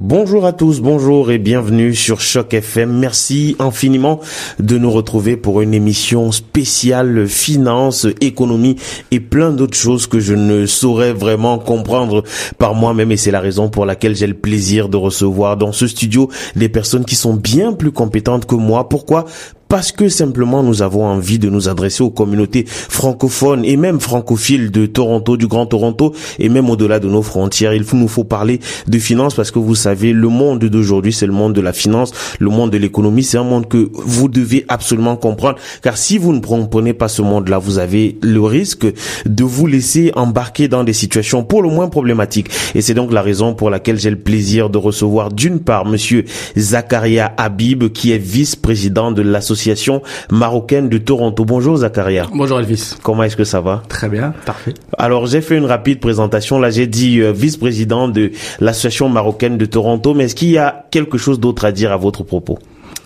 [0.00, 3.00] Bonjour à tous, bonjour et bienvenue sur Choc FM.
[3.00, 4.20] Merci infiniment
[4.60, 8.76] de nous retrouver pour une émission spéciale finance, économie
[9.10, 12.22] et plein d'autres choses que je ne saurais vraiment comprendre
[12.58, 15.88] par moi-même et c'est la raison pour laquelle j'ai le plaisir de recevoir dans ce
[15.88, 18.88] studio des personnes qui sont bien plus compétentes que moi.
[18.88, 19.24] Pourquoi?
[19.68, 24.70] Parce que simplement nous avons envie de nous adresser aux communautés francophones et même francophiles
[24.70, 27.74] de Toronto, du Grand Toronto et même au-delà de nos frontières.
[27.74, 31.32] Il nous faut parler de finances parce que vous savez, le monde d'aujourd'hui, c'est le
[31.32, 35.16] monde de la finance, le monde de l'économie, c'est un monde que vous devez absolument
[35.16, 38.86] comprendre car si vous ne comprenez pas ce monde-là, vous avez le risque
[39.26, 42.50] de vous laisser embarquer dans des situations pour le moins problématiques.
[42.74, 46.24] Et c'est donc la raison pour laquelle j'ai le plaisir de recevoir d'une part monsieur
[46.56, 51.44] Zakaria Habib qui est vice-président de l'association Association marocaine de Toronto.
[51.44, 52.26] Bonjour Zakaria.
[52.32, 52.94] Bonjour Elvis.
[53.02, 53.82] Comment est-ce que ça va?
[53.88, 54.74] Très bien, parfait.
[54.96, 56.60] Alors j'ai fait une rapide présentation.
[56.60, 58.30] Là j'ai dit euh, vice-président de
[58.60, 61.96] l'association marocaine de Toronto, mais est-ce qu'il y a quelque chose d'autre à dire à
[61.96, 62.58] votre propos?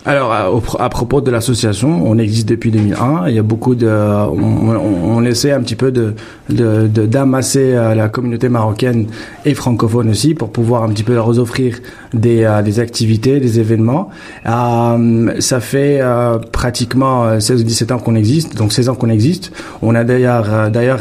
[0.04, 3.28] Alors, à, propos de l'association, on existe depuis 2001.
[3.28, 6.14] Il y a beaucoup de, on, on, essaie un petit peu de
[6.48, 9.06] d'amasser euh, la communauté marocaine
[9.44, 11.78] et francophone aussi pour pouvoir un petit peu leur offrir
[12.14, 14.10] des, euh, des activités, des événements.
[14.46, 19.10] Euh, ça fait euh, pratiquement 16 ou 17 ans qu'on existe, donc 16 ans qu'on
[19.10, 19.52] existe.
[19.82, 21.00] On a d'ailleurs d'ailleurs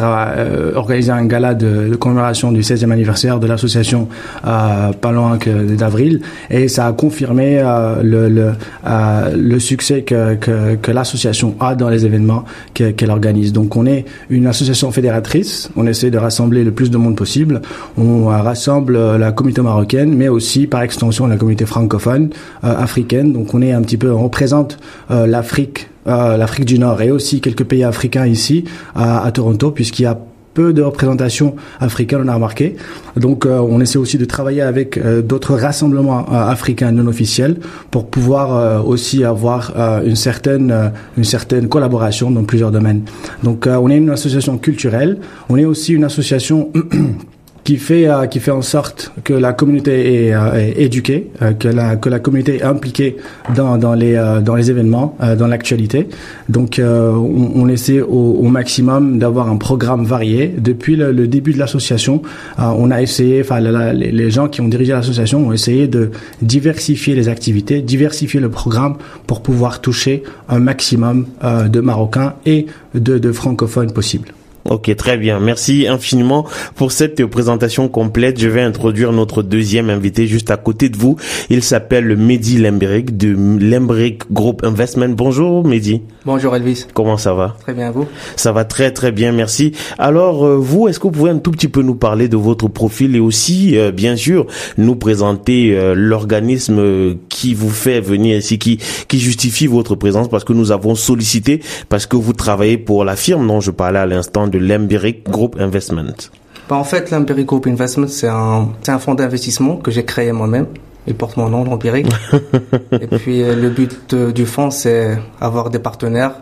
[0.76, 4.08] organisé un gala de, de, commémoration du 16e anniversaire de l'association
[4.44, 5.38] pas loin
[5.78, 7.62] d'avril et ça a confirmé
[8.04, 8.52] le, le
[8.88, 13.54] euh, le succès que, que, que l'association a dans les événements qu'elle organise.
[13.54, 17.62] Donc on est une association fédératrice, on essaie de rassembler le plus de monde possible,
[17.98, 22.30] on rassemble la communauté marocaine, mais aussi par extension la communauté francophone,
[22.64, 23.34] euh, africaine.
[23.34, 24.78] Donc on est un petit peu, on représente
[25.10, 28.64] euh, l'Afrique l'Afrique du Nord et aussi quelques pays africains ici
[28.96, 30.18] à, Toronto puisqu'il y a
[30.54, 32.76] peu de représentation africaine, on a remarqué.
[33.16, 37.58] Donc, euh, on essaie aussi de travailler avec euh, d'autres rassemblements euh, africains non officiels
[37.90, 39.74] pour pouvoir aussi avoir
[40.06, 43.04] une certaine une certaine collaboration dans plusieurs domaines.
[43.44, 45.20] Donc, on est une association culturelle.
[45.50, 46.72] On est aussi une association
[47.64, 51.68] qui fait euh, qui fait en sorte que la communauté est, euh, éduquée, euh, que
[51.68, 53.18] la que la communauté est impliquée
[53.56, 56.08] dans dans les dans les événements, dans l'actualité.
[56.50, 60.54] Donc on, on, essaie au, au maximum d'avoir un programme varié.
[60.58, 62.22] Depuis le, le début de l'association,
[62.58, 66.12] on a essayé, enfin les, les gens qui ont dirigé l'association ont essayé de
[66.42, 68.96] diversifier les activités, diversifier le programme
[69.28, 74.34] pour pouvoir toucher un maximum de Marocains et de, de francophones possibles.
[74.72, 75.42] Ok, très bien.
[75.42, 76.46] Merci infiniment
[76.76, 78.40] pour cette présentation complète.
[78.40, 81.18] Je vais introduire notre deuxième invité juste à côté de vous.
[81.50, 85.10] Il s'appelle Mehdi Lembrick de Lembrick Group Investment.
[85.10, 86.04] Bonjour Mehdi.
[86.24, 86.86] Bonjour Elvis.
[86.94, 87.58] Comment ça va?
[87.60, 88.08] Très bien, vous?
[88.38, 89.74] Ça va très très bien, merci.
[89.98, 92.70] Alors euh, vous, est-ce que vous pouvez un tout petit peu nous parler de votre
[92.70, 98.58] profil et aussi, euh, bien sûr, nous présenter euh, l'organisme qui vous fait venir ici,
[98.58, 98.80] qui,
[99.10, 100.30] qui justifie votre présence?
[100.30, 104.00] Parce que nous avons sollicité, parce que vous travaillez pour la firme dont je parlais
[104.00, 106.30] à l'instant de l'Empiric Group Investment
[106.70, 110.68] bah, En fait, l'Empiric Group Investment, c'est un, un fonds d'investissement que j'ai créé moi-même.
[111.08, 112.08] Il porte mon nom, l'Empiric.
[112.92, 116.34] et puis, euh, le but du fonds, c'est avoir des partenaires,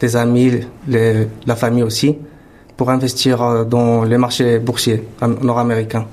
[0.00, 2.16] des amis, les, la famille aussi,
[2.76, 5.04] pour investir euh, dans les marchés boursiers
[5.42, 6.06] nord-américains.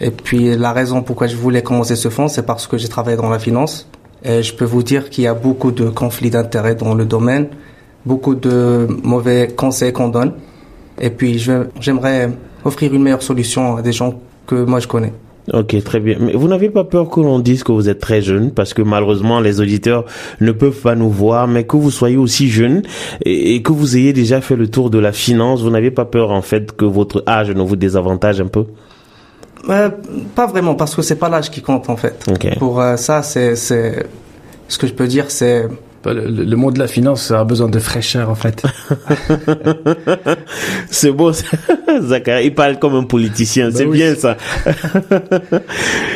[0.00, 3.16] Et puis, la raison pourquoi je voulais commencer ce fonds, c'est parce que j'ai travaillé
[3.16, 3.88] dans la finance.
[4.24, 7.48] Et je peux vous dire qu'il y a beaucoup de conflits d'intérêts dans le domaine,
[8.04, 10.32] beaucoup de mauvais conseils qu'on donne.
[11.00, 11.38] Et puis,
[11.80, 12.30] j'aimerais
[12.64, 15.12] offrir une meilleure solution à des gens que moi je connais.
[15.52, 16.16] Ok, très bien.
[16.20, 18.82] Mais vous n'avez pas peur que l'on dise que vous êtes très jeune, parce que
[18.82, 20.04] malheureusement les auditeurs
[20.40, 22.82] ne peuvent pas nous voir, mais que vous soyez aussi jeune
[23.24, 26.30] et, que vous ayez déjà fait le tour de la finance, vous n'avez pas peur
[26.30, 28.66] en fait que votre âge ne vous désavantage un peu?
[29.68, 29.90] Euh,
[30.34, 32.24] Pas vraiment, parce que c'est pas l'âge qui compte en fait.
[32.58, 35.66] Pour euh, ça, c'est ce que je peux dire, c'est
[36.06, 38.62] le, le, monde de la finance a besoin de fraîcheur en fait.
[40.90, 41.32] c'est beau,
[42.02, 42.46] Zachary.
[42.46, 43.68] Il parle comme un politicien.
[43.68, 44.36] Bah c'est bien ça.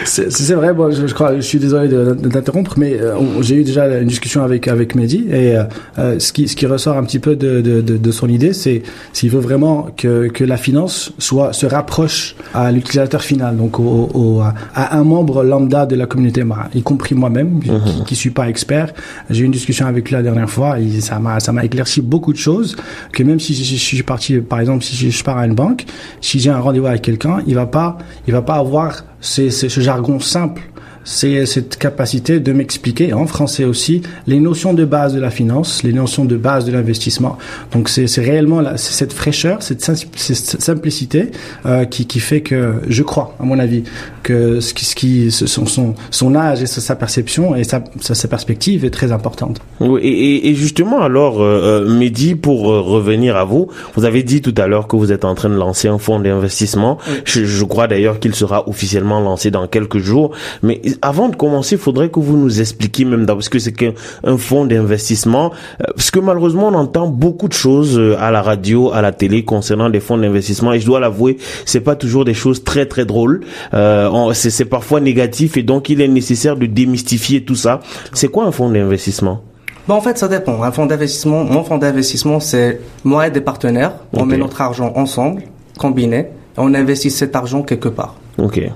[0.05, 0.73] c'est vrai.
[0.75, 1.37] Bon, je, je, crois.
[1.37, 5.57] Je suis désolé d'interrompre, mais euh, j'ai eu déjà une discussion avec avec Mehdi et
[5.57, 5.65] euh,
[5.99, 8.53] euh, ce qui ce qui ressort un petit peu de de, de, de son idée,
[8.53, 8.83] c'est
[9.13, 14.11] s'il veut vraiment que que la finance soit se rapproche à l'utilisateur final, donc au,
[14.13, 16.45] au, à un membre lambda de la communauté,
[16.75, 18.05] y compris moi-même, qui, mhm.
[18.07, 18.93] qui suis pas expert.
[19.31, 21.19] J'ai eu une discussion avec lui la dernière fois, ça
[21.53, 22.77] m'a éclairci beaucoup de choses
[23.13, 25.85] que même si je, suis parti par exemple si je, pars à une banque,
[26.21, 29.81] si j'ai un rendez-vous avec quelqu'un, il va pas il va pas avoir c'est ce
[29.81, 30.63] jargon simple
[31.07, 35.83] c'est cette capacité de m'expliquer en français aussi les notions de base de la finance,
[35.85, 37.39] les notions de base de l'investissement.
[37.73, 41.31] Donc c'est réellement la, cette fraîcheur, cette, simplicité
[41.65, 43.85] euh, qui, qui fait que je crois, à mon avis,
[44.25, 48.29] que ce qui, ce qui son, son, son âge et sa, perception et sa, sa,
[48.29, 49.61] perspective est très importante.
[49.79, 54.25] Oui, et, et justement alors, euh, euh Mehdi, pour euh, revenir à vous, vous avez
[54.25, 56.99] dit tout à l'heure que vous êtes en train de lancer un fonds d'investissement.
[57.25, 60.33] Je, je crois d'ailleurs qu'il sera officiellement lancé dans quelques jours.
[60.65, 63.93] Mais avant de commencer, il faudrait que vous nous expliquiez même parce que c'est qu'un
[64.39, 68.93] fonds d'investissement, euh, parce que malheureusement on entend beaucoup de choses euh, à la radio,
[68.93, 72.35] à la télé concernant des fonds d'investissement et je dois l'avouer, c'est pas toujours des
[72.35, 73.43] choses très très drôles.
[73.75, 77.81] Euh, c'est parfois négatif et donc il est nécessaire de démystifier tout ça.
[78.13, 79.43] C'est quoi un fonds d'investissement?
[79.89, 80.63] Bon, en fait, ça dépend.
[80.63, 83.93] Un fonds d'investissement, mon fonds d'investissement, c'est moi et des partenaires.
[84.13, 85.43] On met notre argent ensemble,
[85.79, 86.27] combiné, et
[86.57, 88.17] on investit cet argent quelque part.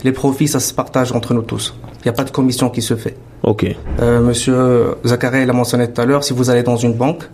[0.04, 1.74] Les profits, ça se partage entre nous tous.
[2.00, 3.16] Il n'y a pas de commission qui se fait.
[3.42, 3.66] Ok.
[4.00, 7.24] Euh, monsieur Zachary l'a mentionné tout à l'heure, si vous allez dans une banque,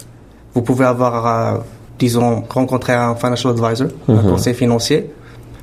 [0.55, 1.59] vous pouvez avoir, euh,
[1.99, 4.31] disons, rencontré un financial advisor, un mhm.
[4.31, 5.11] conseiller financier,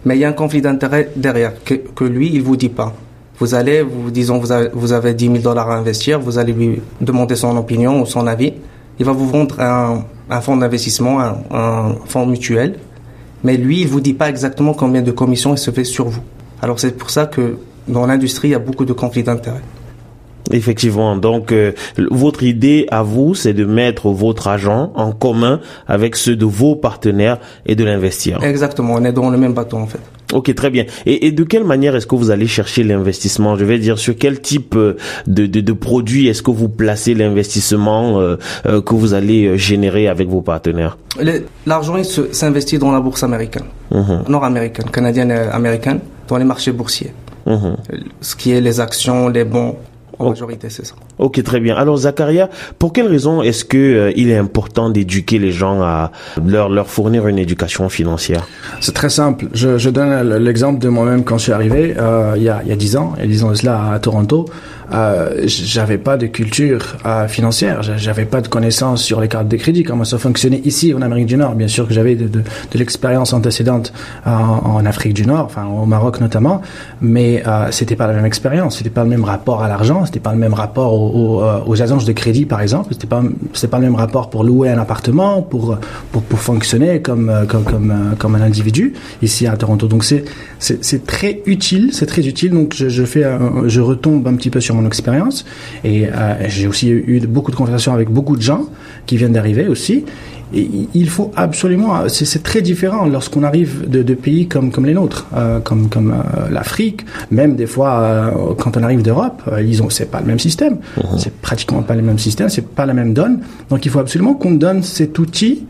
[0.05, 2.93] mais il y a un conflit d'intérêt derrière que, que, lui, il vous dit pas.
[3.39, 6.53] Vous allez, vous disons, vous avez, vous avez 10 000 dollars à investir, vous allez
[6.53, 8.53] lui demander son opinion ou son avis.
[8.99, 12.77] Il va vous vendre un, un fonds d'investissement, un, un fonds mutuel,
[13.43, 16.21] mais lui, il vous dit pas exactement combien de commissions il se fait sur vous.
[16.61, 19.61] Alors c'est pour ça que dans l'industrie, il y a beaucoup de conflits d'intérêts.
[20.51, 21.15] Effectivement.
[21.15, 21.71] Donc, euh,
[22.11, 26.75] votre idée à vous, c'est de mettre votre argent en commun avec ceux de vos
[26.75, 28.43] partenaires et de l'investir.
[28.43, 28.95] Exactement.
[28.95, 29.99] On est dans le même bateau, en fait.
[30.33, 30.85] Ok, très bien.
[31.05, 33.55] Et, de quelle manière est-ce que vous allez chercher l'investissement?
[33.55, 34.97] Je vais dire sur quel type euh,
[35.27, 40.27] de, de, de produit est-ce que vous placez l'investissement euh, que vous allez générer avec
[40.27, 40.97] vos partenaires?
[41.67, 41.95] L'argent
[42.31, 44.23] s'investit dans la bourse américaine, mhm.
[44.27, 47.13] nord-américaine, canadienne et américaine dans les marchés boursiers.
[47.45, 47.77] Mhm.
[48.21, 49.75] Ce qui est les actions, les bons,
[50.19, 50.95] en majorité, c'est ça.
[51.17, 51.75] Ok, très bien.
[51.75, 56.11] Alors, Zacharia, pour quelle raison est-ce que euh, il est important d'éduquer les gens à
[56.45, 58.47] leur leur fournir une éducation financière?
[58.79, 59.47] C'est très simple.
[59.53, 62.69] Je, je donne l'exemple de moi-même quand je suis arrivé euh, il y a il
[62.69, 64.45] y a dix ans, il y a dix ans de cela à Toronto
[64.93, 69.57] euh, j'avais pas de culture euh, financière, j'avais pas de connaissances sur les cartes de
[69.57, 71.55] crédit, comment ça fonctionnait ici en Amérique du Nord.
[71.55, 73.93] Bien sûr que j'avais de, de, de l'expérience antécédente
[74.25, 76.61] en, en, Afrique du Nord, enfin au Maroc notamment,
[77.01, 80.19] mais euh, c'était pas la même expérience, c'était pas le même rapport à l'argent, c'était
[80.19, 83.23] pas le même rapport aux, aux, euh, aux, agences de crédit par exemple, c'était pas
[83.53, 85.77] c'était pas le même rapport pour louer un appartement, pour
[86.11, 89.87] pour, pour fonctionner comme euh, comme comme, euh, comme un individu ici à Toronto.
[89.87, 90.25] Donc c'est
[90.59, 92.51] c'est très utile, c'est très utile.
[92.51, 93.23] Donc je, je fais
[93.65, 95.45] je retombe un petit peu sur mon expérience.
[95.83, 98.65] Et euh, j'ai aussi eu beaucoup de conversations avec beaucoup de gens
[99.05, 100.05] qui viennent d'arriver aussi.
[100.55, 104.93] Et il faut absolument, c'est très différent lorsqu'on arrive de, de, pays comme comme les
[104.93, 109.89] nôtres, euh, comme comme euh, l'Afrique, même des fois quand on arrive d'Europe, ils ont
[109.89, 111.01] c'est pas le même système, mmh.
[111.17, 113.39] c'est pratiquement pas le même système, c'est pas la même donne.
[113.71, 115.65] Donc il faut absolument qu'on donne cet outil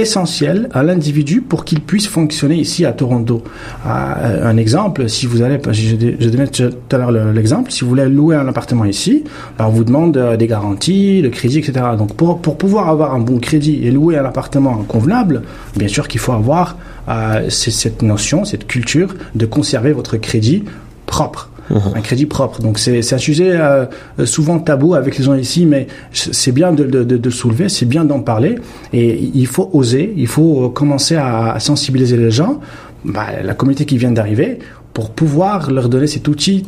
[0.00, 3.42] essentiel à l'individu pour qu'il puisse fonctionner ici à Toronto.
[3.86, 7.90] Euh, un exemple, si vous allez, je, je donnais tout à l'heure l'exemple, si vous
[7.90, 9.24] voulez louer un appartement ici,
[9.58, 11.72] ben on vous demande euh, des garanties, le crédit, etc.
[11.96, 15.42] Donc pour, pour pouvoir avoir un bon crédit et louer un appartement convenable,
[15.76, 16.76] bien sûr qu'il faut avoir
[17.08, 20.64] euh, cette notion, cette culture de conserver votre crédit
[21.06, 21.50] propre.
[21.70, 21.80] Mhm.
[21.94, 22.60] un crédit propre.
[22.60, 23.86] Donc c'est un sujet euh,
[24.24, 28.04] souvent tabou avec les gens ici, mais c'est bien de, de, de, soulever, c'est bien
[28.04, 28.56] d'en parler,
[28.92, 32.60] et il faut oser, il faut commencer à, sensibiliser les gens,
[33.04, 34.58] bah, la communauté qui vient d'arriver,
[34.94, 36.66] pour pouvoir leur donner cet outil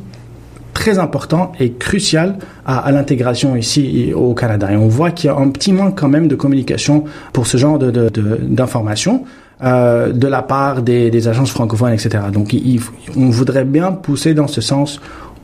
[0.74, 4.70] très important et crucial à, à l'intégration ici au Canada.
[4.70, 7.56] Et on voit qu'il y a un petit manque quand même de communication pour ce
[7.56, 9.14] genre d'informations.
[9.14, 9.24] De,
[9.62, 12.24] euh, de la part des, des, agences francophones, etc.
[12.32, 12.80] Donc, il,
[13.16, 15.00] on voudrait bien pousser dans ce sens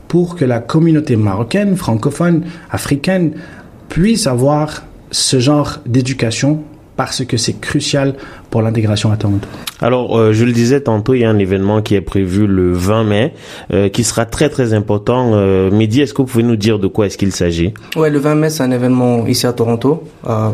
[0.07, 3.33] pour que la communauté marocaine, francophone, africaine
[3.89, 6.63] puisse avoir ce genre d'éducation
[6.97, 8.15] parce que c'est crucial
[8.49, 9.47] pour l'intégration à Toronto.
[9.81, 12.73] Alors, euh, je le disais tantôt, il y a un événement qui est prévu le
[12.73, 13.33] 20 mai,
[13.71, 15.31] euh, qui sera très très important.
[15.33, 17.73] Euh, Midi, est-ce que vous pouvez nous dire de quoi est-ce qu'il s'agit?
[17.95, 20.03] Ouais, le 20 mai, c'est un événement ici à Toronto.
[20.27, 20.49] Euh,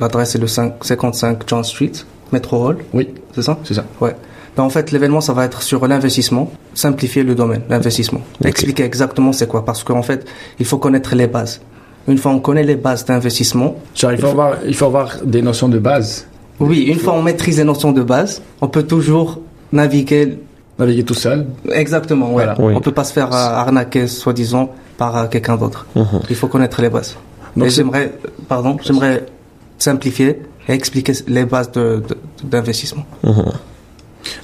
[0.00, 1.92] L'adresse est le 5, 55 John Street.
[2.32, 2.78] Metro Hall.
[2.92, 3.08] Oui.
[3.34, 3.58] C'est ça?
[3.64, 3.84] C'est ça.
[4.00, 4.14] Ouais.
[4.56, 8.20] Ben, en fait, l'événement, ça va être sur l'investissement, simplifier le domaine, l'investissement.
[8.44, 10.26] Expliquer exactement c'est quoi, parce qu'en fait,
[10.60, 11.60] il faut connaître les bases.
[12.06, 13.76] Une fois on connaît les bases d'investissement...
[14.02, 16.26] il faut, avoir, il faut avoir des notions de base.
[16.60, 19.40] Oui, une fois on maîtrise les notions de base, on peut toujours
[19.72, 20.38] naviguer...
[20.78, 22.54] Naviguer tout seul Exactement, voilà.
[22.58, 22.74] Oui.
[22.76, 25.86] On peut pas se faire euh, arnaquer, soi-disant, par euh, quelqu'un d'autre.
[25.96, 26.20] Mhm.
[26.28, 27.16] Il faut connaître les bases.
[27.56, 28.12] Donc j'aimerais,
[28.48, 29.24] pardon, j'aimerais
[29.78, 31.70] simplifier et expliquer les bases
[32.42, 33.04] d'investissement.
[33.22, 33.44] De, mhm.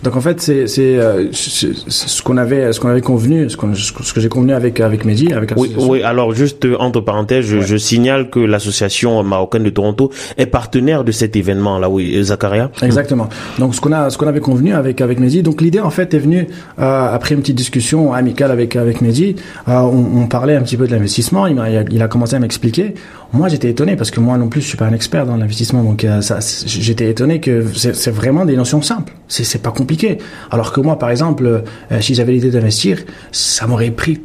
[0.05, 3.75] Donc en fait, c'est c'est euh, ce qu'on avait ce qu'on avait convenu, ce, qu'on-
[3.75, 7.61] ce que j'ai convenu avec avec Mehdi, avec Oui, alors juste euh, entre parenthèses, je,
[7.63, 12.23] je signale que l'association marocaine de Toronto est partenaire de cet événement là, oui, euh,
[12.25, 12.71] Zakaria.
[12.83, 13.31] Exactement.
[13.59, 15.43] Donc ce qu'on a ce qu'on avait convenu avec avec Mehdi.
[15.43, 16.47] Donc l'idée en fait est venue
[16.79, 19.37] euh, après une petite discussion amicale avec avec Mehdi.
[19.67, 21.47] Euh, on, on parlait un petit peu de l'investissement.
[21.47, 21.59] Il,
[21.91, 22.95] il a commencé à m'expliquer.
[23.33, 25.85] Moi j'étais étonné parce que moi non plus je suis pas un expert dans l'investissement.
[25.85, 29.13] Donc euh, ça, j'étais étonné que c'est vraiment des notions simples.
[29.29, 30.19] C'est pas compliqué.
[30.51, 31.45] Alors que moi par exemple,
[31.93, 32.99] euh, si j'avais l'idée d'investir,
[33.31, 34.21] ça m'aurait pris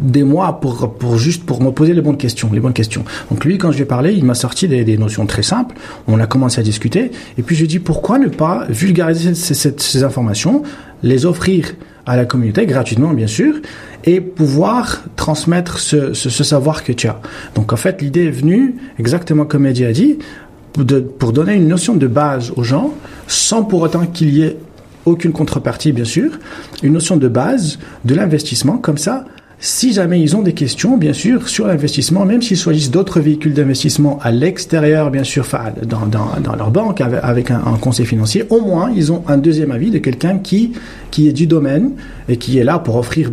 [0.00, 3.44] des mois pour pour juste pour me poser les bonnes questions les bonnes questions donc
[3.44, 5.74] lui quand je lui ai parlé il m'a sorti des, des notions très simples
[6.06, 9.34] on a commencé à discuter et puis je lui ai dit pourquoi ne pas vulgariser
[9.34, 10.62] ces, ces- ces informations
[11.02, 11.72] les offrir
[12.06, 13.54] à la communauté gratuitement bien sûr
[14.04, 17.20] et pouvoir transmettre ce, savoir que tu as.
[17.54, 20.18] Donc en fait l'idée est venue exactement comme Eddie a dit
[21.18, 22.94] pour donner une notion de base aux gens
[23.26, 24.56] sans pour autant qu'il y ait
[25.04, 26.38] aucune contrepartie, bien sûr,
[26.82, 29.24] une notion de base de l'investissement, comme ça,
[29.64, 33.54] si jamais ils ont des questions, bien sûr, sur l'investissement, même s'ils choisissent d'autres véhicules
[33.54, 35.46] d'investissement à l'extérieur, bien sûr,
[35.86, 36.06] dans,
[36.40, 39.98] dans, leur banque, avec, un, conseil financier, au moins, ils ont un deuxième avis de
[39.98, 40.72] quelqu'un qui,
[41.12, 41.92] qui est du domaine
[42.28, 43.30] et qui est là pour offrir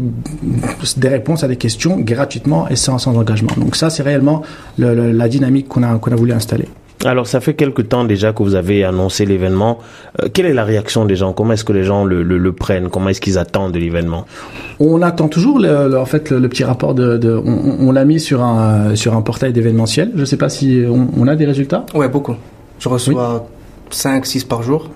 [0.98, 3.52] des réponses à des questions gratuitement et sans, sans engagement.
[3.58, 4.44] Donc ça, c'est réellement
[4.78, 6.66] le- le- la dynamique qu'on a, qu'on a voulu installer.
[7.06, 9.80] Alors ça fait quelque temps déjà que vous avez annoncé l'événement.
[10.22, 11.32] Euh, quelle est la réaction des gens?
[11.32, 12.90] Comment est-ce que les gens le, le, le prennent?
[12.90, 14.26] Comment est-ce qu'ils attendent de l'événement?
[14.82, 18.04] On attend toujours le, le- en fait le, le petit rapport de, de on, l'a
[18.04, 20.12] mis sur un sur un portail d'événementiel.
[20.16, 21.86] Je sais pas si on, on a des résultats.
[21.94, 22.36] Ouais, beaucoup.
[22.80, 23.48] Je reçois
[23.92, 24.90] 5, 6 par jour.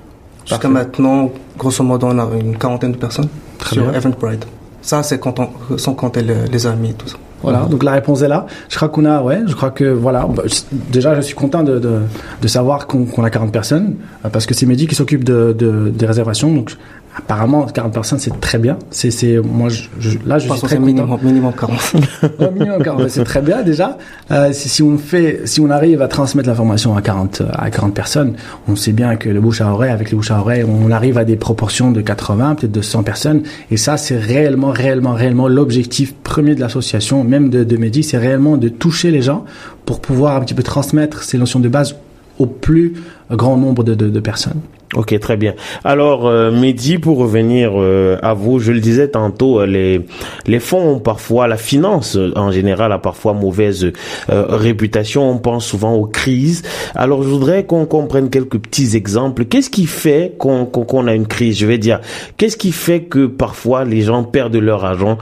[0.45, 3.29] Jusqu'à maintenant, grosso modo, on a une quarantaine de personnes
[3.60, 3.93] Très sur bien.
[3.93, 4.45] Eventbrite.
[4.81, 7.15] Ça, c'est quand on, sans compter le- les amis et tout ça.
[7.43, 8.47] Voilà, donc la réponse est là.
[8.69, 10.25] Je crois qu'on a, ouais, je crois que voilà.
[10.33, 10.43] bah,
[10.91, 12.00] déjà, je suis content de, de,
[12.41, 13.95] de savoir qu'on qu'on a 40 personnes
[14.25, 16.53] euh, parce que c'est Mehdi qui s'occupe de, de, des réservations.
[16.53, 16.71] Donc,
[17.15, 18.77] apparemment, 40 personnes, c'est très bien.
[18.89, 20.86] C'est, c'est, moi, je, je- là, je Je pense suis très c'est content.
[20.86, 21.96] minimum, minimum 40.
[22.39, 23.98] Au minimum 40, c'est très bien déjà.
[24.32, 27.93] Euh, si, si on fait, si on arrive à transmettre l'information à 40, à 40
[27.93, 28.34] personnes,
[28.67, 31.17] on sait bien que le bouche à oreille, avec le bouche à oreille, on arrive
[31.17, 33.43] à des proportions de 80, peut-être de 100 personnes.
[33.72, 38.17] Et ça, c'est réellement, réellement, réellement l'objectif premier de l'association, même de, de Mehdi, c'est
[38.17, 39.46] réellement de toucher les gens
[39.86, 41.96] pour pouvoir un petit peu transmettre ces notions de base
[42.39, 42.93] au plus
[43.29, 44.60] grand nombre de, de, de personnes.
[44.95, 45.55] Ok, très bien.
[45.83, 50.00] Alors, euh, Mehdi, pour revenir euh, à vous, je le disais tantôt, euh,
[50.45, 53.91] les fonds parfois, la finance euh, en général a parfois mauvaise
[54.29, 55.27] euh, réputation.
[55.31, 56.62] On pense souvent aux crises.
[56.93, 59.45] Alors, je voudrais qu'on comprenne quelques petits exemples.
[59.45, 61.57] Qu'est-ce qui fait qu'on a une crise?
[61.57, 62.00] Je vais dire,
[62.38, 65.17] qu'est-ce qui fait que parfois les gens perdent leur argent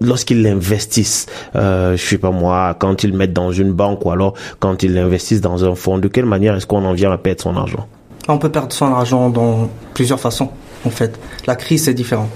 [0.00, 1.26] lorsqu'ils l'investissent?
[1.56, 4.94] Euh, Je sais pas moi, quand ils mettent dans une banque ou alors quand ils
[4.94, 5.98] l'investissent dans un fonds.
[5.98, 7.88] De quelle manière est-ce qu'on en vient à perdre son argent?
[8.28, 10.50] On peut perdre son argent dans plusieurs façons,
[10.84, 11.18] en fait.
[11.46, 12.28] La crise, c'est différent.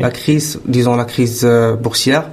[0.00, 2.24] La crise, disons la crise euh, boursière,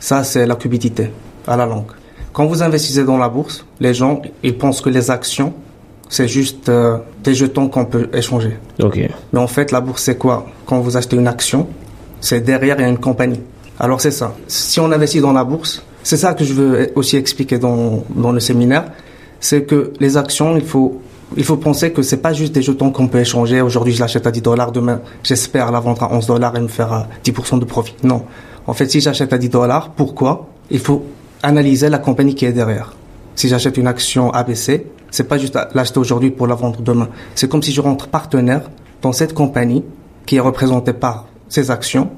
[0.00, 1.10] ça c'est la cupidité
[1.46, 1.92] à la langue.
[2.32, 5.54] Quand vous investissez dans la bourse, les gens ils pensent que les actions
[6.08, 8.56] c'est juste euh, des jetons qu'on peut échanger.
[9.32, 10.46] Mais en fait, la bourse c'est quoi?
[10.66, 11.68] Quand vous achetez une action,
[12.20, 13.42] c'est derrière il y a une compagnie.
[13.78, 14.34] Alors c'est ça.
[14.48, 18.32] Si on investit dans la bourse, c'est ça que je veux aussi expliquer dans dans
[18.32, 18.86] le séminaire,
[19.38, 21.00] c'est que les actions, il faut
[21.36, 23.60] il faut penser que c'est pas juste des jetons qu'on peut échanger.
[23.60, 24.72] Aujourd'hui, je l'achète à 10 dollars.
[24.72, 27.94] Demain, j'espère la vendre à 11 dollars et me faire euh, 10% de profit.
[28.02, 28.24] Non.
[28.66, 30.48] En fait, si j'achète à 10 dollars, pourquoi?
[30.70, 31.04] Il faut
[31.42, 32.94] analyser la compagnie qui est derrière.
[33.34, 37.08] Si j'achète une action ABC, c'est pas juste l'acheter aujourd'hui pour la vendre demain.
[37.34, 38.70] C'est comme si je rentre partenaire
[39.00, 39.84] dans cette compagnie
[40.26, 42.10] qui est représentée par ces actions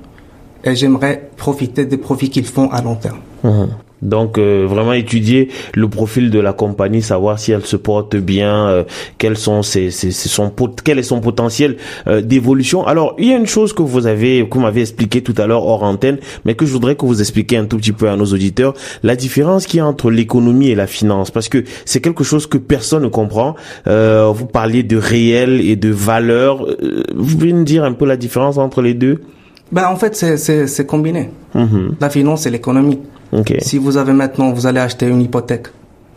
[0.64, 3.20] et j'aimerais profiter des profits qu'ils font à long terme.
[3.44, 3.68] Mhm.
[4.02, 8.68] Donc euh, vraiment étudier le profil de la compagnie, savoir si elle se porte bien,
[8.68, 8.84] euh,
[9.18, 10.50] quels sont ses, ses- ses- son
[10.84, 11.76] quel est son potentiel
[12.06, 12.86] euh, d'évolution.
[12.86, 15.46] Alors il y a une chose que vous avez, que vous m'avez expliqué tout à
[15.46, 18.16] l'heure hors antenne, mais que je voudrais que vous expliquiez un tout petit peu à
[18.16, 22.00] nos auditeurs, la différence qu'il y a entre l'économie et la finance, parce que c'est
[22.00, 23.54] quelque chose que personne ne comprend.
[23.86, 26.66] Euh, vous parliez de réel et de valeur.
[27.14, 29.20] Vous pouvez nous dire un peu la différence entre les deux?
[29.72, 31.30] Ben, en fait, c'est combiné.
[31.54, 31.96] Mhm.
[32.00, 32.98] La finance et l'économie.
[33.32, 33.54] Ok.
[33.60, 35.68] Si vous avez maintenant, vous allez acheter une hypothèque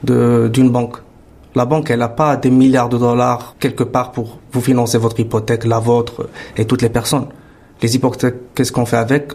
[0.04, 0.98] de- d'une banque.
[1.56, 5.20] La banque, elle n'a pas des milliards de dollars quelque part pour vous financer votre
[5.20, 6.28] hypothèque, la vôtre
[6.58, 7.28] et toutes les personnes.
[7.82, 9.34] Les hypothèques, qu'est-ce qu'on fait avec?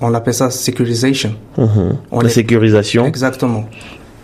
[0.00, 1.34] On appelle ça securisation.
[1.58, 1.96] Mhm.
[2.12, 3.06] On La les- sécurisation.
[3.06, 3.64] Exactement.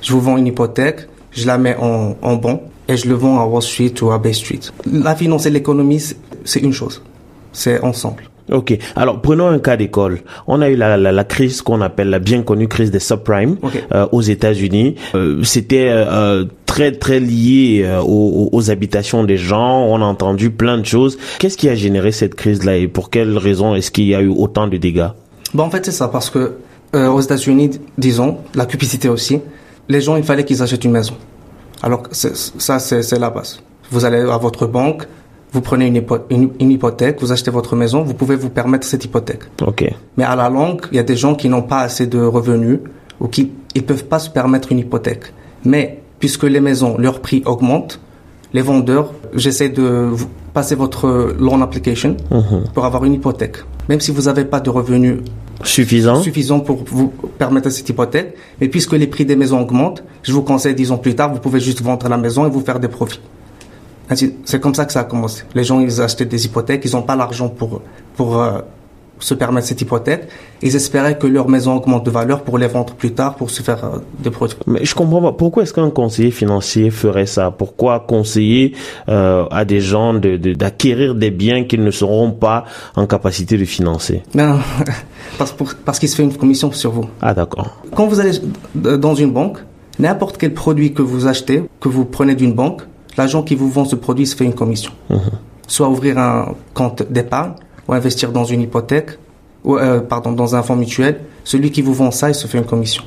[0.01, 3.41] Je vous vends une hypothèque, je la mets en, en bon et je le vends
[3.41, 4.61] à Wall Street ou à Bay Street.
[4.87, 6.01] La finance et l'économie,
[6.45, 7.03] c'est une chose.
[7.53, 8.23] C'est ensemble.
[8.50, 8.78] Ok.
[8.97, 10.21] Alors prenons un cas d'école.
[10.47, 13.57] On a eu la, la, la crise qu'on appelle la bien connue crise des subprimes
[13.93, 14.95] euh, aux États-Unis.
[15.14, 19.85] Euh, C'était euh, très très lié aux, aux, habitations des gens.
[19.85, 21.19] On a entendu plein de choses.
[21.38, 24.28] Qu'est-ce qui a généré cette crise-là et pour quelles raisons est-ce qu'il y a eu
[24.28, 25.09] autant de dégâts?
[25.55, 26.55] Bon, en fait, c'est ça parce que
[26.93, 29.40] aux États-Unis, disons, la cupidité aussi,
[29.88, 31.14] les gens, il fallait qu'ils achètent une maison.
[31.83, 33.61] Alors ça, c'est la base.
[33.90, 35.07] Vous allez à votre banque,
[35.52, 39.43] vous prenez une, une, hypothèque, vous achetez votre maison, vous pouvez vous permettre cette hypothèque.
[39.67, 39.90] Ok.
[40.17, 42.81] Mais à la longue, il y a des gens qui n'ont pas assez de revenus
[43.21, 45.33] ou qui ils peuvent pas se permettre une hypothèque.
[45.64, 48.00] Mais puisque les maisons, leur prix augmente,
[48.52, 50.11] les vendeurs, j'essaie de
[50.55, 52.64] passer votre loan application mhm.
[52.75, 53.59] pour avoir une hypothèque.
[53.88, 55.19] Même si vous n'avez pas de revenus
[55.64, 60.33] suffisants suffisant pour vous permettre cette hypothèque, mais puisque les prix des maisons augmentent, je
[60.33, 62.78] vous conseille, dix ans plus tard, vous pouvez juste vendre la maison et vous faire
[62.78, 63.21] des profits.
[64.15, 65.45] C'est comme ça que ça a commencé.
[65.55, 67.83] Les gens, ils achetaient des hypothèques, ils n'ont pas l'argent pour,
[68.17, 68.61] pour euh,
[69.21, 70.29] se permettre cette hypothèque.
[70.62, 73.62] Ils espéraient que leur maison augmente de valeur pour les vendre plus tard, pour se
[73.62, 74.57] faire euh, des produits.
[74.67, 75.33] Mais je comprends pas.
[75.33, 77.50] Pourquoi est-ce qu'un conseiller financier ferait ça?
[77.50, 78.75] Pourquoi conseiller
[79.09, 82.65] euh, à des gens d'acquérir de, des biens qu'ils ne seront pas
[82.97, 84.23] en capacité de financer?
[84.35, 84.59] Non,
[85.38, 87.05] parce, parce qu'il se fait une commission sur vous.
[87.21, 87.83] Ah d'accord.
[87.95, 88.33] Quand vous allez
[88.75, 89.59] dans une banque,
[89.99, 92.83] n'importe quel produit que vous achetez, que vous prenez d'une banque,
[93.19, 94.93] l'agent qui vous vend ce produit se fait une commission.
[95.11, 95.21] Mhm.
[95.67, 97.53] Soit ouvrir un compte d'épargne,
[97.87, 99.11] ou investir dans une hypothèque,
[99.65, 102.59] ou, euh, pardon, dans un fonds mutuel, celui qui vous vend ça, il se fait
[102.59, 103.03] une commission.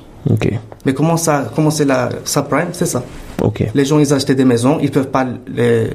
[0.86, 3.04] Mais comment ça, comment c'est la subprime, c'est ça.
[3.74, 5.90] Les gens, ils achètent des maisons, ils peuvent pas les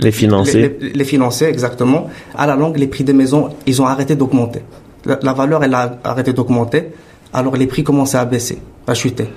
[0.00, 0.78] les financer.
[0.80, 2.08] Les, financer exactement.
[2.34, 4.62] À la longue, les prix des maisons, ils ont arrêté d'augmenter.
[5.04, 6.88] La, la, valeur, elle a arrêté d'augmenter.
[7.32, 9.28] Alors les prix commençaient à baisser, à chuter.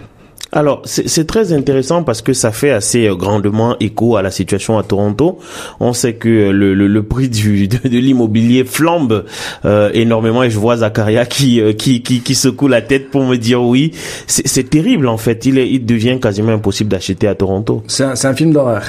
[0.51, 4.79] Alors, c'est très intéressant parce que ça fait assez euh, grandement écho à la situation
[4.79, 5.37] à Toronto.
[5.79, 9.25] On sait que euh, le, le, le prix du, de, de l'immobilier flambe
[9.65, 13.35] euh, énormément et je vois Zakaria qui, qui, qui, qui, secoue la tête pour me
[13.35, 13.91] dire oui.
[14.25, 15.45] C'est terrible en fait.
[15.45, 17.83] Il, est, il devient quasiment impossible d'acheter à Toronto.
[17.87, 18.83] C'est un, un, film d'horreur.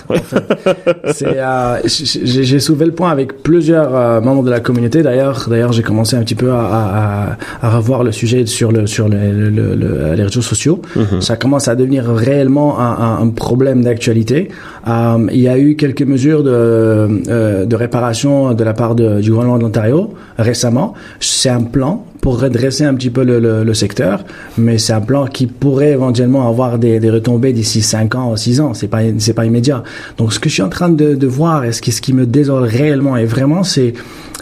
[1.23, 5.03] euh, j'ai soulevé le point avec plusieurs membres de la communauté.
[5.03, 8.87] D'ailleurs, d'ailleurs, j'ai commencé un petit peu à, à, à, revoir le sujet sur le
[8.87, 10.81] sur le, le, les réseaux sociaux.
[10.97, 11.21] Mm-hmm.
[11.21, 14.51] Ça commence à devenir réellement un, problème d'actualité.
[14.87, 19.59] Euh, il y a eu quelques mesures de, euh, réparation de la part du gouvernement
[19.59, 20.95] de l'Ontario récemment.
[21.19, 24.25] C'est un plan pour redresser un petit peu le, secteur,
[24.59, 28.61] mais c'est un plan qui pourrait éventuellement avoir des, retombées d'ici 5 ans ou 6
[28.61, 28.73] ans.
[28.73, 29.83] C'est pas c'est pas immédiat.
[30.19, 33.17] Donc ce que je suis en train de, voir et ce qui, me désole réellement
[33.17, 33.95] et vraiment, c'est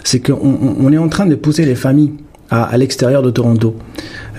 [0.03, 2.11] c'est qu'on on est en train de pousser les familles
[2.51, 3.75] à l'extérieur de Toronto.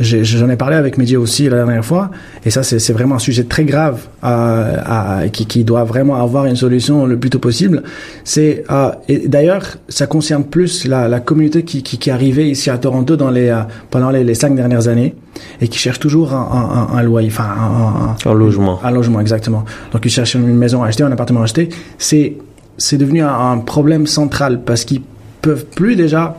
[0.01, 2.11] J'en ai, parlé avec Média aussi la dernière fois,
[2.45, 6.57] et ça c'est vraiment un sujet très grave à, qui, qui, doit vraiment avoir une
[6.57, 7.83] solution le plus tôt possible.
[8.25, 8.91] C'est euh,
[9.27, 13.17] d'ailleurs ça concerne plus la, la communauté qui, qui, qui, est arrivée ici à Toronto
[13.17, 15.15] dans les euh, pendant les, les, cinq dernières années
[15.61, 19.65] et qui cherche toujours un, un, un loyer, enfin un, un, logement, un logement exactement.
[19.93, 21.69] Donc ils cherchent une maison à acheter, un appartement à acheter.
[21.99, 22.37] C'est
[22.81, 25.03] c'est devenu un, problème central parce qu'ils
[25.43, 26.37] peuvent plus déjà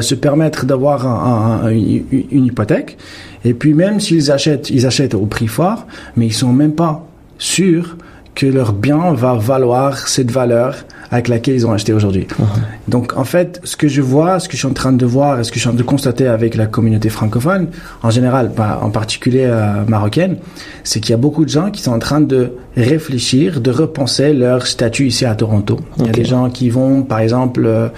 [0.00, 2.98] se permettre d'avoir un, une hypothèque.
[3.44, 7.06] Et puis même s'ils achètent, ils achètent au prix fort, mais ils sont même pas
[7.38, 7.96] sûrs
[8.34, 10.76] que leur bien va valoir cette valeur
[11.12, 12.26] avec laquelle ils ont acheté aujourd'hui.
[12.28, 12.44] Uh-huh.
[12.88, 15.38] Donc en fait, ce que je vois, ce que je suis en train de voir
[15.38, 17.68] et ce que je suis en train de constater avec la communauté francophone,
[18.02, 20.38] en général, en particulier euh, marocaine,
[20.84, 24.32] c'est qu'il y a beaucoup de gens qui sont en train de réfléchir, de repenser
[24.32, 25.78] leur statut ici à Toronto.
[25.98, 27.88] Il y a des gens qui vont, par exemple, euh,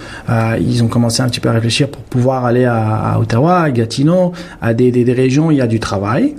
[0.61, 3.71] ils ont commencé un petit peu à réfléchir pour pouvoir aller à, à Ottawa, à
[3.71, 6.35] Gatineau, à des, des, des régions où il y a du travail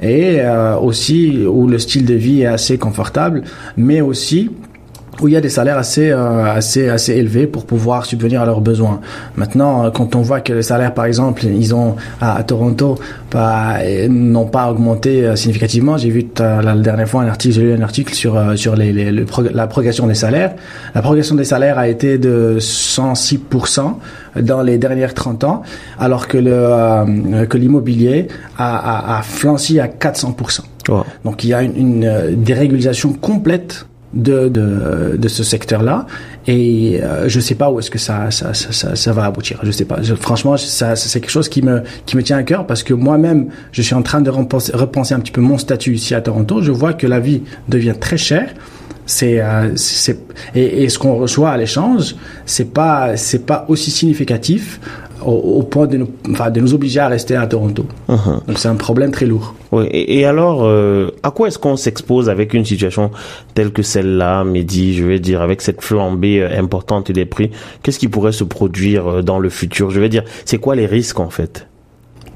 [0.00, 3.42] et euh, aussi où le style de vie est assez confortable,
[3.76, 4.50] mais aussi
[5.20, 8.46] où il y a des salaires assez euh, assez assez élevés pour pouvoir subvenir à
[8.46, 9.00] leurs besoins.
[9.36, 12.98] Maintenant, euh, quand on voit que les salaires, par exemple, ils ont à, Toronto,
[13.30, 13.78] pas
[14.08, 15.96] n'ont pas augmenté euh, significativement.
[15.96, 19.24] J'ai vu la, dernière fois un article, j'ai lu un article sur sur les, les,
[19.52, 20.54] la progression des salaires.
[20.94, 23.40] La progression des salaires a été de 106
[24.40, 25.62] dans les dernières 30 ans,
[25.98, 30.36] alors que le que l'immobilier a, a, a flanci à 400
[31.24, 36.06] Donc il y a une, une dérégulation complète de, de, de ce secteur-là.
[36.46, 39.60] Et euh, je sais pas où est-ce que ça ça, ça, ça, va aboutir.
[39.62, 39.98] Je sais pas.
[40.20, 43.48] Franchement ça c'est quelque chose qui me qui me tient à cœur parce que moi-même
[43.72, 46.62] je suis en train de repenser, repenser un petit peu mon statut ici à Toronto.
[46.62, 48.54] Je vois que la vie devient très chère.
[49.04, 49.74] C'est euh,
[50.54, 54.80] et, et, ce qu'on reçoit à l'échange c'est pas c'est pas aussi significatif
[55.24, 57.86] au, point de nous, enfin, de nous obliger à rester à Toronto.
[58.08, 58.46] Uh-huh.
[58.46, 59.54] Donc c'est un problème très lourd.
[59.72, 59.86] Oui.
[59.90, 63.10] Et, alors, euh, à quoi est-ce qu'on s'expose avec une situation
[63.54, 67.50] telle que celle-là, Mehdi, je vais dire, avec cette flambée euh, importante des prix?
[67.82, 69.90] Qu'est-ce qui pourrait se produire euh, dans le futur?
[69.90, 71.66] Je vais dire, c'est quoi les risques en fait?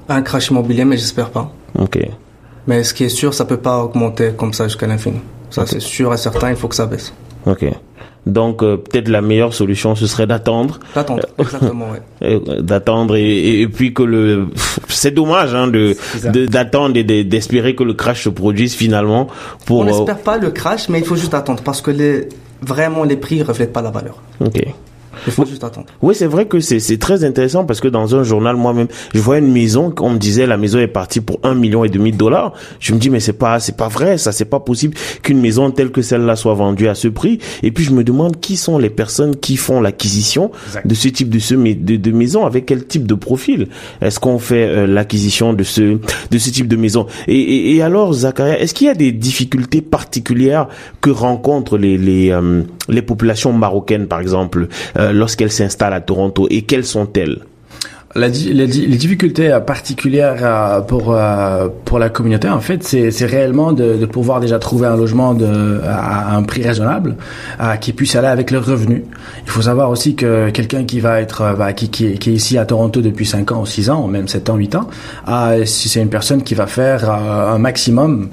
[0.08, 1.52] Un crash immobilier, mais j'espère pas.
[1.78, 1.98] Ok.
[2.66, 5.20] Mais ce qui est sûr, ça peut pas augmenter comme ça jusqu'à l'infini.
[5.50, 7.12] Ça, c'est sûr et certain, il faut que ça baisse.
[7.46, 7.66] Ok.
[8.26, 10.78] Donc euh, peut-être la meilleure solution ce serait d'attendre.
[10.94, 12.02] D'attendre, exactement, ouais.
[12.22, 14.46] Euh, d'attendre et, et, puis que le
[14.88, 15.96] c'est dommage hein, de
[16.46, 19.26] d'attendre et d'espérer que le crash se produise finalement
[19.66, 22.28] pour on n'espère pas le crash mais il faut juste attendre parce que les
[22.60, 24.68] vraiment les prix reflètent pas la valeur ok
[25.26, 25.86] il faut juste attendre.
[26.00, 29.38] Oui, c'est vrai que c'est très intéressant parce que dans un journal, moi-même, je vois
[29.38, 32.16] une maison, on me disait la maison est partie pour un million et demi de
[32.16, 32.52] dollars.
[32.80, 35.70] Je me dis, mais c'est pas, c'est pas vrai, ça, c'est pas possible qu'une maison
[35.70, 37.38] telle que celle-là soit vendue à ce prix.
[37.62, 40.50] Et puis, je me demande qui sont les personnes qui font l'acquisition
[40.84, 43.68] de ce type de, ce, de, de maison, avec quel type de profil.
[44.00, 45.98] Est-ce qu'on fait euh, l'acquisition de ce,
[46.30, 47.06] de ce type de maison?
[47.28, 50.68] Et, et, et alors, Zakaria, est-ce qu'il y a des difficultés particulières
[51.00, 56.46] que rencontrent les, les, euh, les populations marocaines, par exemple, euh, lorsqu'elles s'installent à Toronto
[56.50, 57.40] et quelles sont-elles?
[58.14, 63.72] La, les, les, difficultés particulières euh, pour euh, pour la communauté en fait c'est réellement
[63.72, 67.16] de, de, pouvoir déjà trouver un logement de à un prix raisonnable
[67.58, 69.02] à, qui puisse aller avec leurs revenus.
[69.44, 72.58] Il faut savoir aussi que quelqu'un qui va être bah, qui, qui, qui, est ici
[72.58, 74.88] à Toronto depuis 5 ans ou 6 ans ou même 7 ans 8 ans
[75.28, 78.28] euh, si c'est une personne qui va faire un maximum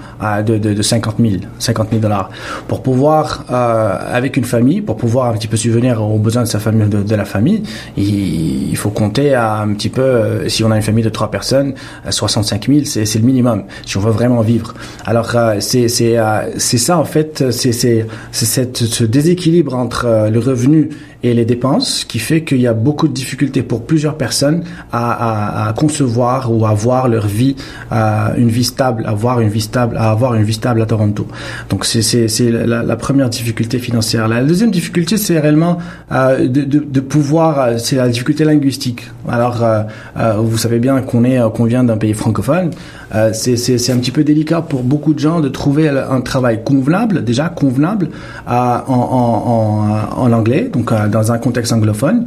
[0.45, 2.29] de, de, de 50 000 50 000 dollars.
[2.67, 6.59] Pour pouvoir avec une famille pour pouvoir un petit peu subvenir aux besoins de sa
[6.59, 7.63] famille de, de la famille
[7.95, 11.09] il, il faut compter à un petit peu, euh, si on a une famille de
[11.09, 11.73] trois personnes,
[12.09, 14.73] 65 000, c'est, c'est le minimum, si on veut vraiment vivre.
[15.05, 19.75] Alors, euh, c'est, c'est, euh, c'est ça, en fait, c'est, c'est, c'est cette, ce déséquilibre
[19.75, 20.89] entre le revenu
[21.21, 25.65] et les dépenses qui fait qu'il y a beaucoup de difficultés pour plusieurs personnes à,
[25.65, 27.55] à, à concevoir ou à voir leur vie,
[27.91, 30.85] à une vie stable, à avoir une vie stable, à avoir une vie stable à
[30.85, 31.27] Toronto.
[31.69, 34.27] Donc c'est la, la, première difficulté financière.
[34.27, 35.77] La deuxième difficulté c'est réellement
[36.11, 39.09] euh, de, de, de, pouvoir, c'est la difficulté linguistique.
[39.27, 39.83] Alors euh,
[40.17, 42.71] euh, vous savez bien qu'on est qu'on vient d'un pays francophone.
[43.15, 47.23] Euh, c'est un petit peu délicat pour beaucoup de gens de trouver un travail convenable,
[47.23, 48.09] déjà convenable
[48.47, 48.53] en,
[48.87, 52.25] en, en, en anglais, donc dans un contexte anglophone.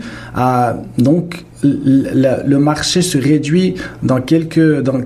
[0.99, 5.01] donc le, le, marché se réduit dans quelques dans,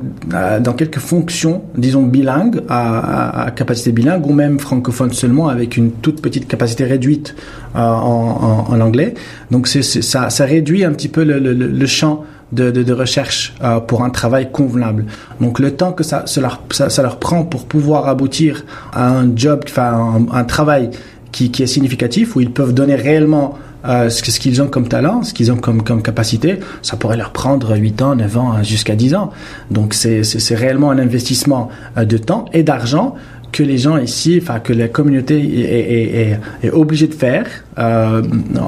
[0.60, 5.90] dans quelques fonctions, disons bilingues, à, à, capacité bilingue ou même francophone seulement avec une
[5.92, 7.34] toute petite capacité réduite
[7.74, 9.14] en, en, en, anglais.
[9.50, 13.80] Donc c'est ça, ça réduit un petit peu le, le, le champ de, recherche euh,
[13.80, 15.06] pour un travail convenable.
[15.40, 20.24] Donc le temps que ça, ça, leur, prend pour pouvoir aboutir à un job, enfin
[20.32, 20.90] un, travail
[21.32, 25.34] qui, est significatif, où ils peuvent donner réellement euh, ce, qu'ils ont comme talent, ce
[25.34, 29.30] qu'ils ont comme, capacité, ça pourrait leur prendre 8 ans, 9 ans, jusqu'à 10 ans.
[29.70, 33.16] Donc c'est réellement un investissement euh, de temps et d'argent
[33.52, 37.46] que les gens ici, enfin que la communauté est obligée de faire
[37.78, 38.22] euh,
[38.58, 38.62] en,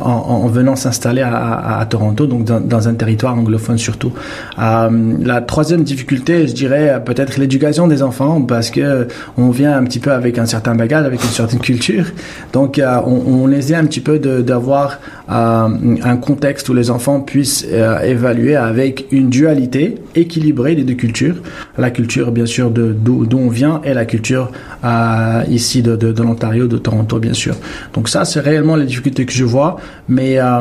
[0.44, 4.12] en, venant s'installer à, Toronto, donc dans, un territoire anglophone surtout.
[4.58, 9.84] Euh, la troisième difficulté, je dirais peut-être l'éducation des enfants, parce que on vient un
[9.84, 12.04] petit peu avec un certain bagage, avec une certaine culture,
[12.52, 14.98] donc euh, on, on essaie un petit peu d'avoir
[15.30, 17.66] un contexte où les enfants puissent
[18.02, 21.36] évaluer avec une dualité équilibrée des deux cultures,
[21.76, 24.50] la culture bien sûr d'où on vient et la culture
[25.48, 27.56] ici de, de, de l'Ontario, de Toronto bien sûr.
[27.92, 29.76] Donc ça c'est réellement les que je vois,
[30.08, 30.60] mais euh,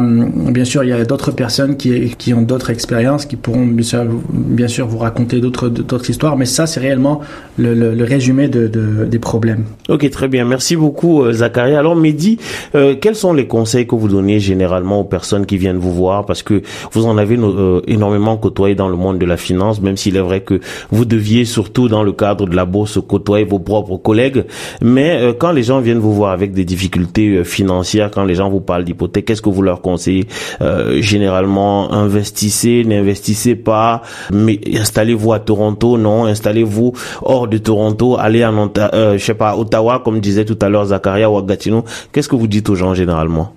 [0.51, 3.83] bien sûr il y a d'autres personnes qui, qui ont d'autres expériences qui pourront bien
[3.83, 7.21] sûr, bien sûr vous raconter d'autres d'autres histoires, mais ça c'est réellement
[7.57, 9.65] le, le, le résumé de, de, des problèmes.
[9.89, 11.75] Ok très bien, merci beaucoup euh, Zachary.
[11.75, 12.37] Alors Mehdi,
[12.75, 16.25] euh, quels sont les conseils que vous donnez généralement aux personnes qui viennent vous voir?
[16.25, 19.97] Parce que vous en avez euh, énormément côtoyé dans le monde de la finance, même
[19.97, 20.59] s'il est vrai que
[20.91, 24.45] vous deviez surtout dans le cadre de la bourse côtoyer vos propres collègues,
[24.81, 28.49] mais euh, quand les gens viennent vous voir avec des difficultés financières, quand les gens
[28.49, 30.27] vous parlent d'hypothèque, qu'est-ce que vous leur conseillez?
[30.61, 38.45] Euh, Généralement, investissez, n'investissez pas, mais installez-vous à Toronto, non, installez-vous hors de Toronto, allez
[38.45, 41.83] en euh, je sais pas, Ottawa, comme disait tout à l'heure Zakaria ou à Gatineau.
[42.11, 43.53] Qu'est-ce que vous dites aux gens généralement?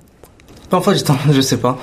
[0.70, 1.02] Parfois, je,
[1.32, 1.76] je sais pas.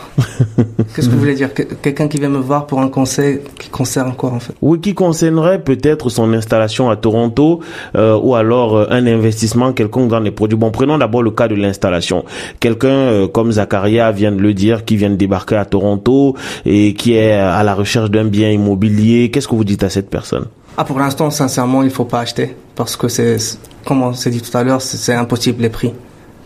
[0.96, 1.50] Qu'est-ce que vous voulez dire?
[1.54, 4.54] Quelqu'un qui vient me voir pour un conseil qui concerne quoi en fait?
[4.62, 7.60] Oui, qui concernerait peut-être son installation à Toronto
[7.96, 10.58] euh, ou alors euh, un investissement quelconque dans les produits.
[10.58, 12.24] Bon, prenons d'abord le cas de l'installation.
[12.62, 16.94] Quelqu'un euh, comme Zakaria vient de le dire, qui vient de débarquer à Toronto et
[16.94, 19.30] qui est à la recherche d'un bien immobilier.
[19.32, 20.46] Qu'est-ce que vous dites à cette personne?
[20.78, 23.38] Ah, pour l'instant, sincèrement, il faut pas acheter parce que c'est,
[23.84, 25.92] comme on s'est dit tout à l'heure, c'est impossible les prix.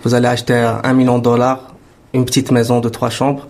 [0.04, 1.71] Vous allez acheter un million de dollars
[2.14, 3.48] une petite maison de trois chambres.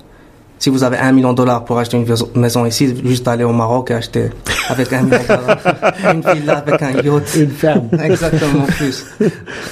[0.59, 3.51] Si vous avez un million de dollars pour acheter une maison ici, juste aller au
[3.51, 4.29] Maroc et acheter
[4.69, 5.57] avec un million de dollars
[6.13, 7.35] une villa avec un yacht.
[7.35, 7.89] Une ferme.
[7.99, 9.05] Exactement, plus.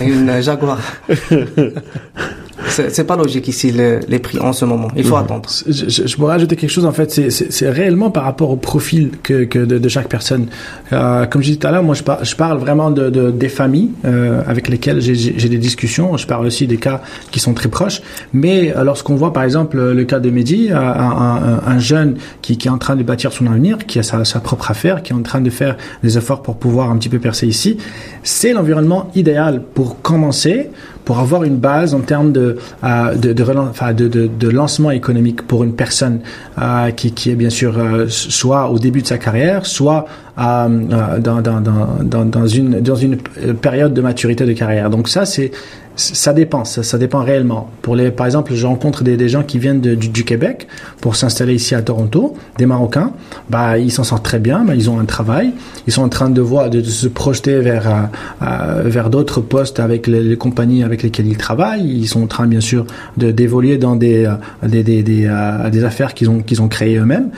[0.02, 0.80] Une Jaguar.
[2.68, 4.90] c'est pas logique ici les, prix en ce moment.
[4.96, 5.24] Il faut mhm.
[5.24, 5.50] attendre.
[5.68, 7.10] Je, je, pourrais ajouter quelque chose en fait.
[7.30, 10.48] C'est réellement par rapport au profil que, que de, de, chaque personne.
[10.92, 13.32] Euh, comme je disais tout à l'heure, moi je, par, je, parle vraiment de, de
[13.32, 16.18] des familles euh, avec lesquelles j'ai des discussions.
[16.18, 18.02] Je parle aussi des cas qui sont très proches.
[18.34, 22.58] Mais euh, lorsqu'on voit par exemple le cas de Mehdi, un, un, un, jeune qui,
[22.58, 25.14] qui est en train de bâtir son avenir, qui a sa, sa propre affaire, qui
[25.14, 27.78] est en train de faire des efforts pour pouvoir un petit peu percer ici,
[28.24, 30.70] c'est l'environnement idéal pour commencer
[31.10, 35.64] pour avoir une base en termes de, euh, de, de, de, de, lancement économique pour
[35.64, 36.20] une personne
[36.62, 40.06] euh, qui, qui est bien sûr euh, soit au début de sa carrière, soit
[40.40, 43.18] euh, dans, dans, dans, dans, une, dans une
[43.62, 44.90] période de maturité de carrière.
[44.90, 45.52] Donc ça, c'est
[46.00, 47.70] ça dépend, ça, dépend réellement.
[47.82, 50.68] Pour les, par exemple, je rencontre des, gens qui viennent du, Québec
[51.02, 53.12] pour s'installer ici à Toronto, des Marocains.
[53.50, 55.52] Bah, ils s'en sortent très bien, bah, ils ont un travail,
[55.88, 58.02] ils sont en train de voir, de, se projeter vers euh,
[58.44, 61.86] euh, vers d'autres postes avec les, compagnies avec lesquelles ils travaillent.
[61.86, 62.86] Ils sont en train, bien sûr,
[63.18, 64.32] d'évoluer dans des
[64.64, 65.30] des, des, des,
[65.72, 67.30] des affaires qu'ils ont qu'ils ont créées eux-mêmes.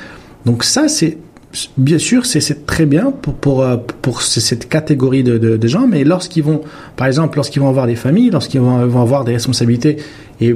[0.45, 1.17] Donc ça, c'est
[1.77, 6.03] bien sûr, c'est très bien pour, pour, euh, pour cette catégorie de, de, gens, mais
[6.03, 6.61] lorsqu'ils vont,
[6.95, 9.97] par exemple, lorsqu'ils vont avoir des familles, lorsqu'ils vont, vont, avoir des responsabilités
[10.39, 10.55] et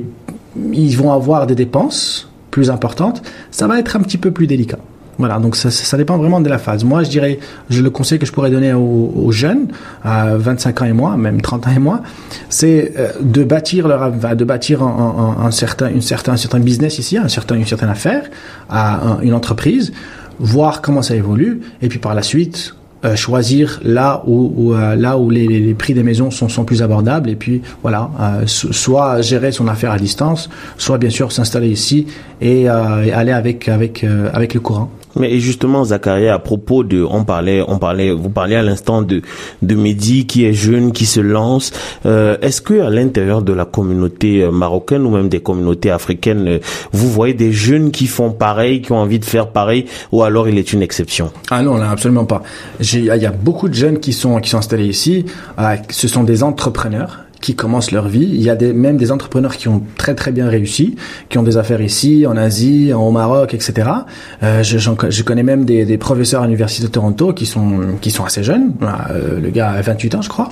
[0.71, 4.79] ils vont avoir des dépenses plus importantes, ça va être un petit peu plus délicat.
[5.17, 6.84] Voilà, donc ça, ça dépend vraiment de la phase.
[6.84, 9.67] Moi, je dirais, je, le conseil que je pourrais donner aux, jeunes,
[10.03, 12.01] à 25 ans et moins, même 30 ans et moins,
[12.49, 16.60] c'est euh, de bâtir leur, de bâtir un, un, un, certain, une certain, un certain
[16.60, 18.29] business ici, un certain, une certaine affaire,
[18.69, 19.93] à une entreprise,
[20.39, 25.17] voir comment ça évolue, et puis par la suite, euh, choisir là où, euh, là
[25.17, 29.21] où les, les, prix des maisons sont, sont plus abordables et puis voilà euh, soit
[29.21, 32.08] gérer son affaire à distance soit bien sûr s'installer ici
[32.41, 37.23] et, et aller avec avec avec le courant mais justement, Zachary, à propos de, on
[37.23, 39.21] parlait, on parlait, vous parliez à l'instant de
[39.62, 41.71] de Mehdi qui est jeune, qui se lance.
[42.06, 46.47] Euh, Est-ce que à l'intérieur de la communauté euh, marocaine ou même des communautés africaines,
[46.47, 46.60] euh,
[46.91, 50.47] vous voyez des jeunes qui font pareil, qui ont envie de faire pareil, ou alors
[50.47, 51.32] il est une exception?
[51.49, 52.43] Ah non, là, absolument pas.
[52.80, 55.25] Il y a beaucoup de jeunes qui sont qui sont installés ici.
[55.60, 58.28] Euh, ce sont des entrepreneurs qui commencent leur vie.
[58.32, 60.95] Il y a des, même des entrepreneurs qui ont très très bien réussi,
[61.30, 63.89] qui ont des affaires ici, en Asie, au Maroc, etc.
[64.43, 68.12] Euh, je, je, connais même des, des, professeurs à l'université de Toronto qui sont qui
[68.12, 68.74] sont assez jeunes.
[69.12, 70.50] Euh, le gars a 28 ans, je crois.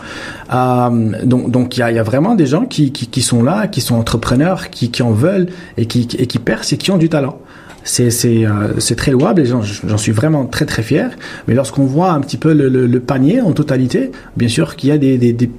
[0.54, 3.22] Euh, donc donc il y a, il y a vraiment des gens qui, qui, qui
[3.22, 6.78] sont là, qui sont entrepreneurs, qui, qui en veulent et qui et qui percent et
[6.78, 7.40] qui ont du talent
[7.84, 11.12] c'est c'est euh, c'est très louable et j'en suis vraiment très très fier.
[11.48, 14.90] Mais lorsqu'on voit un petit peu le, le, le, panier en totalité, bien sûr qu'il
[14.90, 15.50] y a des, des, des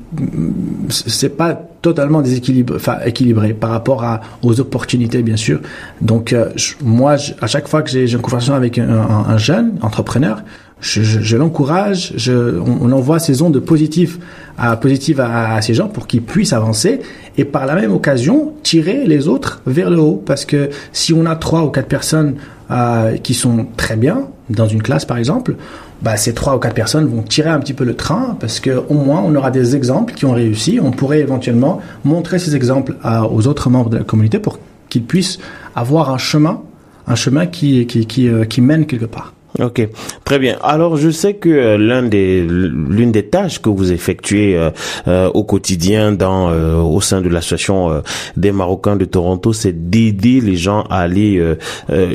[0.88, 5.60] c'est pas totalement déséquilibré, enfin équilibré par rapport à aux opportunités bien sûr.
[6.00, 6.50] Donc euh,
[6.82, 10.42] moi, à chaque fois que j'ai une conversation avec un, un, jeune entrepreneur,
[10.84, 14.18] je, je, je l'encourage, je, on, on, envoie ces ondes positives
[14.58, 17.00] à, positives à, à ces gens pour qu'ils puissent avancer
[17.38, 20.22] et par la même occasion tirer les autres vers le haut.
[20.24, 22.34] Parce que si on a trois ou quatre personnes
[22.70, 25.56] euh, qui sont très bien dans une classe par exemple,
[26.02, 28.82] bah, ces trois ou quatre personnes vont tirer un petit peu le train parce que
[28.90, 30.80] au moins on aura des exemples qui ont réussi.
[30.82, 34.58] On pourrait éventuellement montrer ces exemples à, aux autres membres de la communauté pour
[34.90, 35.38] qu'ils puissent
[35.74, 36.60] avoir un chemin,
[37.06, 39.32] un chemin qui, qui, qui, euh, qui mène quelque part.
[39.60, 39.88] Ok,
[40.24, 40.58] très bien.
[40.64, 44.70] Alors je sais que euh, l'un des l'une des tâches que vous effectuez euh,
[45.06, 46.50] euh, au quotidien dans
[46.82, 48.02] au sein de l'association
[48.36, 51.40] des Marocains de Toronto, c'est d'aider les gens à aller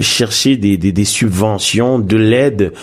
[0.02, 2.74] chercher des, des, des subventions, de l'aide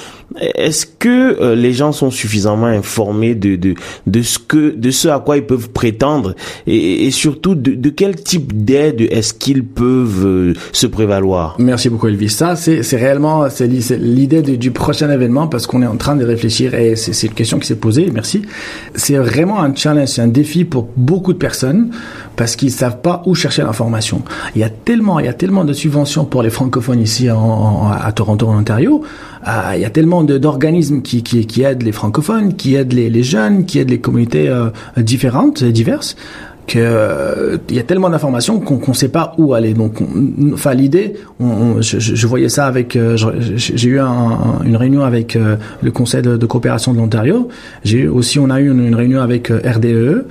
[0.40, 3.75] est-ce que euh, les gens sont suffisamment informés de, de,
[4.07, 6.35] de, ce que, de ce à quoi ils peuvent prétendre
[6.66, 11.57] et, et surtout de, de, quel type d'aide est-ce qu'ils peuvent euh, se prévaloir?
[11.59, 12.31] Merci beaucoup Elvis.
[12.31, 16.75] Ça, c'est, réellement c'est l'idée du prochain événement parce qu'on est en train de réfléchir
[16.75, 18.11] et c'est, c'est une question qui s'est posée.
[18.12, 18.42] Merci.
[18.94, 21.90] C'est vraiment un challenge, c'est un défi pour beaucoup de personnes
[22.37, 24.22] parce qu'ils savent pas où chercher l'information.
[24.55, 27.38] Il y a tellement, il y a tellement de subventions pour les francophones ici en,
[27.38, 29.03] en, à Toronto, en Ontario.
[29.47, 33.79] Euh, il y a tellement d'organismes qui, aident les francophones, qui aident les, jeunes, qui
[33.79, 36.17] aident les communautés euh, différentes, diverses
[36.67, 39.75] que euh, y a tellement d'informations qu'on ne sait pas où aller.
[39.75, 39.99] Donc,
[40.53, 45.91] enfin l'idée, je, voyais ça avec, euh, j'ai eu un, une réunion avec euh, le
[45.91, 47.49] Conseil de, coopération de l'Ontario.
[47.85, 50.27] J'ai aussi, on a eu une, une réunion avec RDE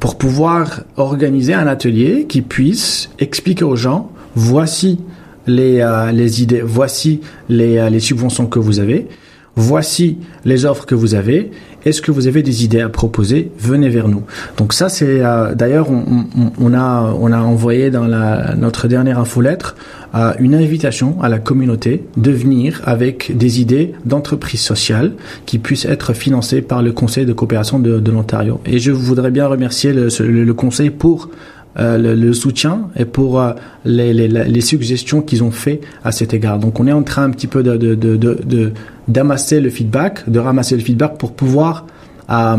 [0.00, 4.98] pour pouvoir organiser un atelier qui puisse expliquer aux gens, voici
[5.46, 9.06] les, euh, les idées, voici les, euh, les subventions que vous avez,
[9.54, 11.50] voici les offres que vous avez.
[11.84, 13.52] Est-ce que vous avez des idées à proposer?
[13.60, 14.24] Venez vers nous.
[14.56, 18.88] Donc ça, c'est euh, d'ailleurs on, on, on, a on a envoyé dans la, notre
[18.88, 19.76] dernière infolettre
[20.16, 25.12] euh, une invitation à la communauté de venir avec des idées d'entreprise sociale
[25.46, 28.60] qui puissent être financées par le Conseil de coopération de, de l'Ontario.
[28.66, 31.30] Et je voudrais bien remercier le, le Conseil pour
[31.78, 33.42] le, le, soutien et pour
[33.84, 36.58] les, les, les, suggestions qu'ils ont fait à cet égard.
[36.58, 38.72] Donc on est en train un petit peu de, de, de,
[39.08, 41.86] d'amasser le feedback, de ramasser le feedback pour pouvoir
[42.28, 42.56] euh,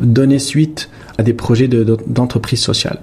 [0.00, 2.98] donner suite à des projets d'entreprise sociale.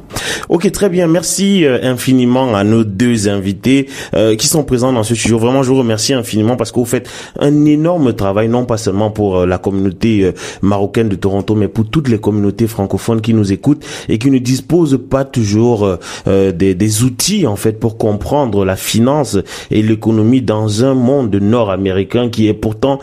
[0.50, 1.08] Ok, très bien.
[1.08, 5.38] Merci euh, infiniment à nos deux invités euh, qui sont présents dans ce studio.
[5.38, 9.12] Vraiment, je vous remercie infiniment parce que vous faites un énorme travail, non pas seulement
[9.12, 13.52] pour euh, la communauté marocaine de Toronto, mais pour toutes les communautés francophones qui nous
[13.52, 18.76] écoutent et qui ne disposent pas toujours des, des, outils en fait pour comprendre la
[18.76, 19.38] finance
[19.72, 23.00] et l'économie dans un monde nord-américain qui est pourtant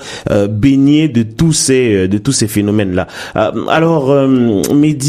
[0.49, 3.07] baigné de tous ces de tous ces phénomènes là.
[3.35, 5.04] alors, Mehdi,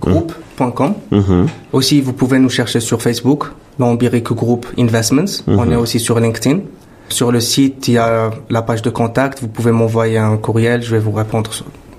[0.00, 0.94] Group.com.
[1.10, 1.48] Mhm.
[1.72, 3.44] Aussi, vous pouvez nous chercher sur Facebook,
[3.78, 5.42] Lambiric Group Investments.
[5.46, 5.72] On mhm.
[5.72, 6.60] est aussi sur LinkedIn.
[7.08, 9.40] Sur le site, il y a la page de contact.
[9.40, 10.82] Vous pouvez m'envoyer un courriel.
[10.82, 11.50] Je vais vous répondre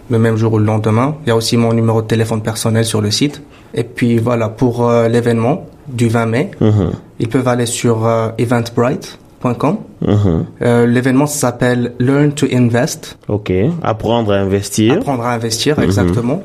[0.09, 1.15] le même jour ou le lendemain.
[1.25, 3.41] Il y a aussi mon numéro de téléphone personnel sur le site.
[3.73, 6.91] Et puis voilà, pour euh, l'événement du 20 mai, mhm.
[7.19, 9.77] ils peuvent aller sur euh, eventbrite.com.
[10.01, 10.45] Mhm.
[10.61, 13.17] Euh, l'événement s'appelle Learn to Invest.
[13.27, 13.51] Ok,
[13.83, 14.93] apprendre à investir.
[14.93, 16.41] Apprendre à investir, exactement.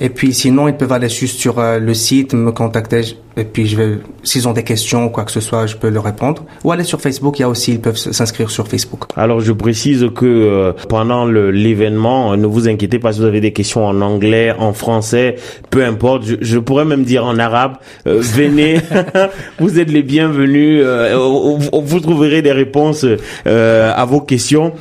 [0.00, 3.66] Et puis sinon, ils peuvent aller juste sur euh, le site, me contacter, et puis
[3.66, 6.44] je vais, s'ils ont des questions ou quoi que ce soit, je peux leur répondre.
[6.62, 9.04] Ou aller sur Facebook, il y a aussi, ils peuvent s'inscrire sur Facebook.
[9.16, 13.40] Alors je précise que euh, pendant l'événement, euh, ne vous inquiétez pas si vous avez
[13.40, 15.36] des questions en anglais, en français,
[15.70, 16.24] peu importe.
[16.26, 17.74] Je, je pourrais même dire en arabe.
[18.04, 18.80] venez,
[19.58, 20.84] vous êtes les bienvenus.
[20.84, 23.04] vous trouverez des réponses
[23.44, 24.72] à vos questions.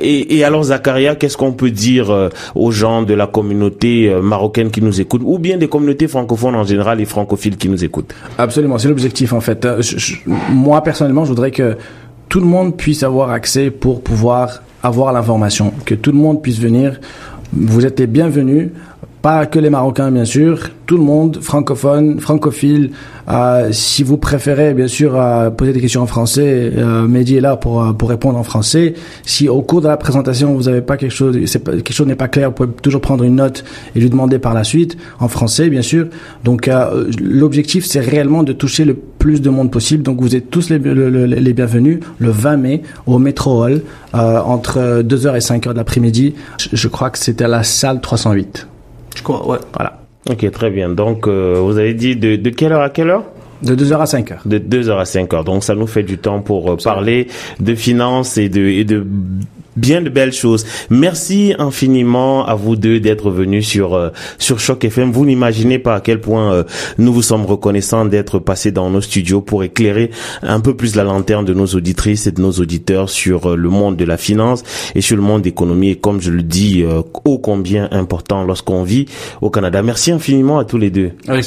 [0.00, 4.82] Et, et, alors Zakaria, qu'est-ce qu'on peut dire aux gens de la communauté marocaine qui
[4.82, 7.93] nous écoutent, ou bien des communautés francophones en général et francophiles qui nous écoutent?
[8.38, 9.64] Absolument, c'est l'objectif en fait.
[9.64, 9.82] Euh,
[10.50, 11.76] moi personnellement, je voudrais que
[12.28, 16.58] tout le monde puisse avoir accès pour pouvoir avoir l'information, que tout le monde puisse
[16.58, 17.00] venir.
[17.52, 18.70] Vous êtes les bienvenus
[19.24, 22.90] pas que les Marocains bien sûr, tout le monde, francophone, francophile.
[23.30, 27.40] Euh, si vous préférez bien sûr euh, poser des questions en français, euh, Mehdi est
[27.40, 28.92] là pour euh, pour répondre en français.
[29.24, 32.28] Si au cours de la présentation vous avez pas quelque chose, quelque chose n'est pas
[32.28, 33.64] clair, vous pouvez toujours prendre une note
[33.96, 36.08] et lui demander par la suite en français bien sûr.
[36.44, 40.02] Donc euh, l'objectif c'est réellement de toucher le plus de monde possible.
[40.02, 43.80] Donc vous êtes tous les, les bienvenus le 20 mai au Metro Hall
[44.12, 46.34] entre 2h et 5h de l'après-midi.
[46.58, 48.68] Je, je crois que c'était la salle 308.
[49.14, 49.58] Je crois, ouais.
[49.74, 49.98] Voilà.
[50.28, 50.88] Ok, très bien.
[50.88, 53.24] Donc, euh, vous avez dit de, de quelle heure à quelle heure?
[53.62, 54.36] De 2h à 5h.
[54.46, 55.44] De 2h à 5h.
[55.44, 57.28] Donc ça nous fait du temps pour euh, parler
[57.60, 59.06] de finances et de, et de
[59.76, 60.66] bien de belles choses.
[60.90, 65.12] Merci infiniment à vous deux d'être venus sur euh, sur Choc FM.
[65.12, 66.64] Vous n'imaginez pas à quel point euh,
[66.98, 70.10] nous vous sommes reconnaissants d'être passés dans nos studios pour éclairer
[70.42, 73.68] un peu plus la lanterne de nos auditrices et de nos auditeurs sur euh, le
[73.68, 74.62] monde de la finance
[74.94, 76.84] et sur le monde d'économie et comme je le dis
[77.24, 79.06] ô combien important lorsqu'on vit
[79.40, 79.82] au Canada.
[79.82, 81.12] Merci infiniment à tous les deux.
[81.28, 81.44] Avec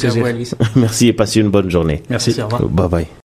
[0.76, 2.04] Merci et passez une bonne journée.
[2.10, 2.36] Merci.
[2.42, 2.70] Au revoir.
[2.70, 3.18] Bye bye.